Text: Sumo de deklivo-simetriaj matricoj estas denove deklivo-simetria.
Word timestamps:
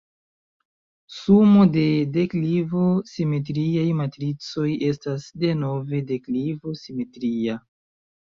Sumo 1.15 1.65
de 1.73 1.83
deklivo-simetriaj 2.15 3.85
matricoj 3.99 4.65
estas 4.89 5.29
denove 5.45 6.01
deklivo-simetria. 6.13 7.59